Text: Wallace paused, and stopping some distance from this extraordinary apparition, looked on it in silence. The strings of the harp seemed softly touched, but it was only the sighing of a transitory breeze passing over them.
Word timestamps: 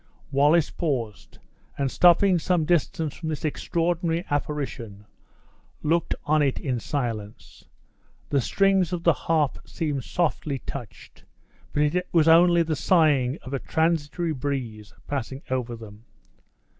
Wallace 0.31 0.71
paused, 0.71 1.37
and 1.77 1.91
stopping 1.91 2.39
some 2.39 2.65
distance 2.65 3.13
from 3.13 3.29
this 3.29 3.45
extraordinary 3.45 4.25
apparition, 4.31 5.05
looked 5.83 6.15
on 6.25 6.41
it 6.41 6.59
in 6.59 6.79
silence. 6.79 7.65
The 8.29 8.41
strings 8.41 8.91
of 8.93 9.03
the 9.03 9.13
harp 9.13 9.59
seemed 9.63 10.03
softly 10.03 10.57
touched, 10.57 11.25
but 11.71 11.83
it 11.83 12.07
was 12.11 12.27
only 12.27 12.63
the 12.63 12.75
sighing 12.75 13.37
of 13.43 13.53
a 13.53 13.59
transitory 13.59 14.33
breeze 14.33 14.91
passing 15.05 15.43
over 15.51 15.75
them. 15.75 16.03